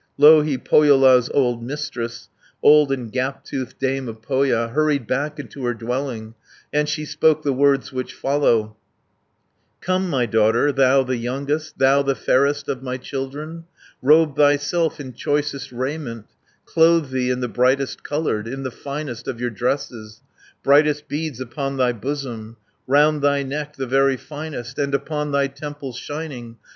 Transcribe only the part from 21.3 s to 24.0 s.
upon thy bosom, Round thy neck the